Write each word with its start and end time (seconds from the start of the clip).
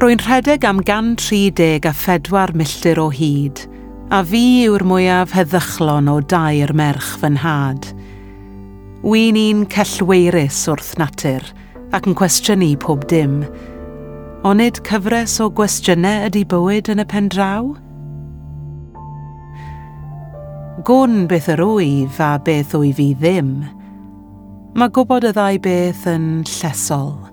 Rwy'n 0.00 0.22
rhedeg 0.24 0.62
am 0.64 0.78
130 0.80 1.84
a 1.84 1.90
phedwar 1.92 2.54
milltir 2.56 2.96
o 2.96 3.10
hyd, 3.12 3.58
a 4.08 4.22
fi 4.24 4.62
yw'r 4.64 4.80
mwyaf 4.88 5.34
heddychlon 5.36 6.06
o 6.08 6.14
dair 6.24 6.70
merch 6.72 7.18
fy 7.20 7.28
nhad. 7.34 7.84
Wy'n 9.04 9.36
un 9.36 9.66
cellweirus 9.68 10.62
wrth 10.72 10.94
natur 10.96 11.44
ac 11.92 12.08
yn 12.08 12.16
cwestiynu 12.16 12.70
pob 12.80 13.04
dim. 13.12 13.42
Onid 14.48 14.80
cyfres 14.88 15.34
o 15.44 15.50
gwestiynau 15.52 16.30
ydy 16.30 16.46
bywyd 16.48 16.88
yn 16.94 17.04
y 17.04 17.06
pen 17.10 17.28
draw? 17.34 17.68
Gwn 20.88 21.26
beth 21.28 21.50
yr 21.52 21.60
wyf 21.74 22.22
a 22.24 22.38
beth 22.48 22.72
wyf 22.80 22.96
fi 23.02 23.10
ddim. 23.20 23.52
Mae 24.80 24.88
gwybod 24.96 25.28
y 25.28 25.34
ddau 25.36 25.60
beth 25.68 26.08
yn 26.08 26.30
llesol. 26.48 27.29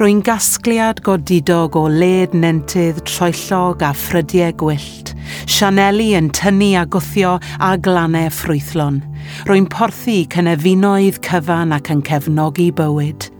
Rwy'n 0.00 0.22
gasgliad 0.26 1.02
godidog 1.06 1.76
o 1.78 1.84
led 1.90 2.34
nentydd 2.34 3.02
troellog 3.08 3.84
a 3.86 3.92
phrydiau 3.94 4.54
gwyllt, 4.60 5.14
sianeli 5.46 6.12
yn 6.18 6.32
tynnu 6.34 6.72
a 6.80 6.84
gwthio 6.86 7.36
a 7.58 7.74
glannau 7.78 8.32
ffrwythlon. 8.34 9.02
Rwy'n 9.48 9.70
porthu 9.72 10.20
cynefinoedd 10.34 11.22
cyfan 11.24 11.74
ac 11.76 11.92
yn 11.94 12.02
cefnogi 12.06 12.70
bywyd. 12.76 13.30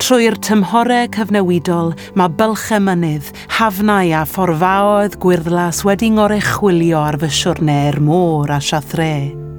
Trwy'r 0.00 0.38
tymhorau 0.42 1.10
cyfnewidol, 1.14 1.92
mae 2.16 2.32
bylch 2.38 2.70
mynydd, 2.82 3.28
hafnau 3.58 4.14
a 4.16 4.24
phorfaoedd 4.26 5.18
gwyrddlas 5.22 5.84
wedi 5.86 6.08
ngorechwilio 6.16 7.04
ar 7.04 7.20
fy 7.20 7.30
siwrnau'r 7.36 8.00
er 8.00 8.02
môr 8.08 8.56
a 8.56 8.58
siathrau. 8.64 9.49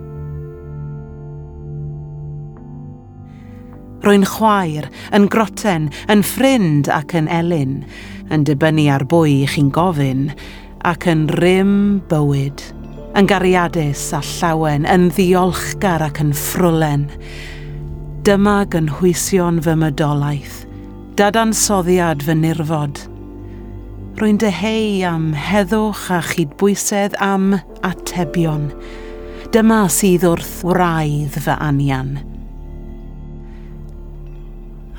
rwy'n 4.01 4.25
chwaer, 4.25 4.87
yn 5.13 5.27
groten, 5.31 5.89
yn 6.09 6.23
ffrind 6.25 6.89
ac 6.91 7.13
yn 7.17 7.29
elyn, 7.31 7.81
yn 8.33 8.45
dibynnu 8.47 8.87
ar 8.93 9.05
bwy 9.09 9.41
i 9.43 9.49
chi'n 9.49 9.69
gofyn, 9.73 10.29
ac 10.87 11.05
yn 11.11 11.27
rym 11.37 11.73
bywyd, 12.09 12.63
yn 13.17 13.29
gariadus 13.29 14.07
a 14.17 14.21
llawen, 14.25 14.87
yn 14.89 15.09
ddiolchgar 15.13 16.05
ac 16.07 16.21
yn 16.23 16.33
ffrwlen. 16.37 17.05
Dyma 18.25 18.61
gynhwysion 18.73 19.61
fy 19.65 19.77
mydolaeth, 19.81 20.63
dadansoddiad 21.19 22.25
fy 22.25 22.37
nirfod. 22.41 23.03
Rwy'n 24.21 24.41
deheu 24.41 25.01
am 25.07 25.31
heddwch 25.37 26.09
a 26.13 26.19
chydbwysedd 26.25 27.15
am 27.21 27.55
atebion. 27.85 28.69
Dyma 29.53 29.85
sydd 29.91 30.25
wrth 30.29 30.61
wraidd 30.67 31.39
fy 31.41 31.57
anian. 31.57 32.30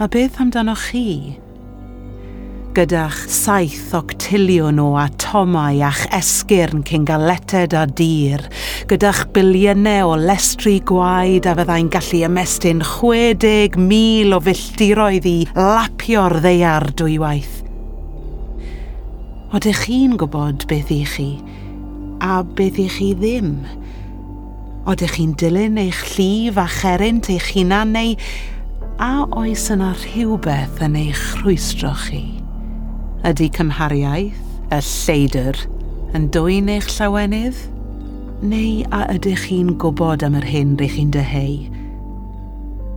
A 0.01 0.07
beth 0.09 0.39
amdanoch 0.41 0.87
chi? 0.89 1.37
Gyda'ch 2.73 3.27
saith 3.29 3.91
octiliwn 3.93 4.79
o 4.81 4.95
atomau 4.97 5.83
a'ch 5.85 6.07
esgyrn 6.17 6.81
cyn 6.89 7.05
galeted 7.05 7.77
a 7.77 7.83
dir, 7.85 8.41
gyda'ch 8.89 9.27
biliynau 9.37 10.15
o 10.15 10.17
lestri 10.17 10.79
gwaed 10.89 11.45
a 11.45 11.53
fyddai'n 11.59 11.91
gallu 11.93 12.23
ymestyn 12.25 12.81
60,000 12.89 14.33
o 14.33 14.39
filltiroedd 14.47 15.29
i 15.29 15.37
lapio'r 15.59 16.39
ddeiar 16.41 16.89
dwywaith. 16.97 17.61
Odych 19.53 19.85
chi'n 19.85 20.17
gwybod 20.17 20.65
beth 20.73 20.95
i 20.97 21.03
chi, 21.05 21.29
a 22.25 22.41
beth 22.41 22.81
i 22.81 22.89
chi 22.97 23.13
ddim? 23.13 23.53
Odych 24.89 25.19
chi'n 25.19 25.37
dilyn 25.37 25.77
eich 25.85 26.01
llif 26.15 26.57
a 26.57 26.65
cherynt 26.81 27.29
eich 27.37 27.53
hunan 27.53 27.93
neu 27.93 28.17
a 29.03 29.25
oes 29.35 29.65
yna 29.73 29.89
rhywbeth 29.99 30.79
yn 30.87 30.95
eich 30.95 31.23
rhwystro 31.41 31.91
chi? 32.05 32.21
Ydy 33.27 33.49
cymhariaeth, 33.57 34.39
y 34.71 34.79
lleidr, 34.87 35.59
yn 36.15 36.29
dwy'n 36.31 36.71
eich 36.71 36.87
llawenydd? 36.93 37.59
Neu 38.47 38.87
a 38.95 39.03
ydych 39.17 39.49
chi'n 39.49 39.75
gwybod 39.83 40.23
am 40.23 40.39
yr 40.39 40.47
hyn 40.47 40.77
rydych 40.79 40.95
chi'n 41.01 41.11
dyheu? 41.19 41.59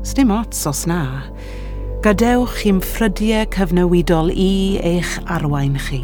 Sdim 0.06 0.36
ots 0.36 0.62
os 0.70 0.86
na. 0.86 1.02
Gadewch 2.06 2.62
i'm 2.70 2.86
ffrydiau 2.86 3.50
cyfnewidol 3.58 4.30
i 4.30 4.78
eich 4.86 5.18
arwain 5.26 5.80
chi. 5.90 6.04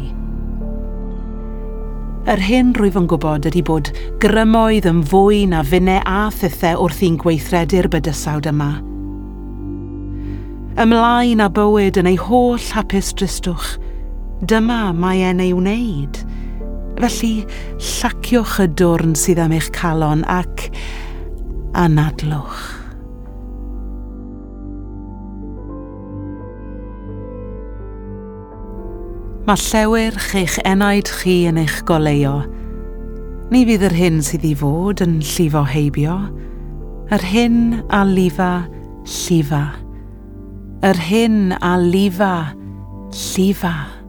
Yr 2.26 2.48
hyn 2.50 2.74
rwyf 2.74 2.98
yn 2.98 3.10
gwybod 3.10 3.46
ydy 3.52 3.62
bod 3.70 3.94
grymoedd 4.22 4.90
yn 4.90 5.06
fwy 5.06 5.44
na 5.50 5.62
funau 5.62 6.02
a 6.02 6.24
thithau 6.34 6.88
wrth 6.88 7.04
i'n 7.06 7.22
gweithredu'r 7.22 7.94
bydysawd 7.94 8.50
yma– 8.50 8.74
ymlaen 10.80 11.42
a 11.44 11.48
bywyd 11.52 11.98
yn 12.00 12.08
ei 12.08 12.16
holl 12.16 12.62
hapus 12.72 13.12
dristwch. 13.18 13.74
Dyma 14.48 14.92
mae 14.96 15.20
e'n 15.28 15.42
ei 15.42 15.52
wneud. 15.52 16.20
Felly, 17.02 17.42
llaciwch 17.76 18.60
y 18.62 18.68
dwrn 18.78 19.16
sydd 19.18 19.42
am 19.42 19.52
eich 19.56 19.68
calon 19.74 20.24
ac 20.30 20.68
anadlwch. 21.78 22.62
Mae 29.42 29.58
llewyr 29.58 30.16
eich 30.38 30.56
enaid 30.62 31.10
chi 31.20 31.40
yn 31.50 31.58
eich 31.58 31.80
goleio. 31.88 32.44
Ni 33.52 33.64
fydd 33.68 33.88
yr 33.90 33.98
hyn 33.98 34.20
sydd 34.24 34.46
i 34.48 34.54
fod 34.56 35.02
yn 35.04 35.18
llifo 35.20 35.66
heibio, 35.68 36.16
yr 37.12 37.30
hyn 37.34 37.82
a 37.92 38.04
lifa 38.06 38.52
llifa 39.02 39.81
yr 40.82 40.98
hyn 40.98 41.52
a 41.62 41.76
lifa, 41.78 42.54
lifa. 43.14 44.01